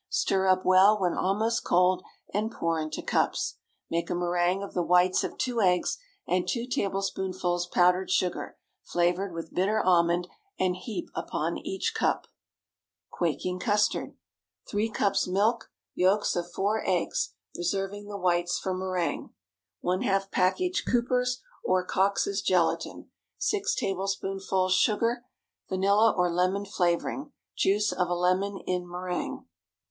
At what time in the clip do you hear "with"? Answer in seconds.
9.31-9.53